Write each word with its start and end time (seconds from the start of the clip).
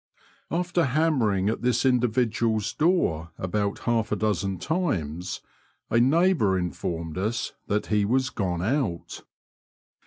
After 0.49 0.85
hammering 0.85 1.47
at 1.47 1.61
this 1.61 1.85
individual's 1.85 2.73
door 2.73 3.29
about 3.37 3.77
half 3.85 4.11
a 4.11 4.15
dozen 4.15 4.57
times, 4.57 5.41
a 5.91 5.99
neighbour 5.99 6.57
informed 6.57 7.19
us 7.19 7.53
that 7.67 7.85
he 7.93 8.03
was 8.03 8.31
gone 8.31 8.63
out. 8.63 9.21